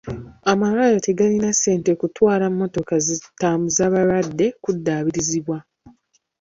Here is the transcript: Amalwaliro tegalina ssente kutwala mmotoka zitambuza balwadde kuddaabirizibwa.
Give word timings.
Amalwaliro 0.51 1.01
tegalina 1.07 1.49
ssente 1.53 1.91
kutwala 2.01 2.45
mmotoka 2.51 2.95
zitambuza 3.05 3.83
balwadde 3.93 4.47
kuddaabirizibwa. 4.63 5.57